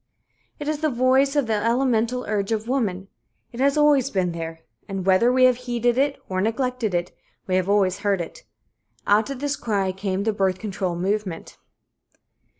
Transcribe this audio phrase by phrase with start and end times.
[0.59, 3.07] It is the voice of the elemental urge of woman
[3.51, 7.53] it has always been there; and whether we have heeded it or neglected it, we
[7.53, 8.43] have always heard it.
[9.05, 11.59] Out of this cry came the birth control movement.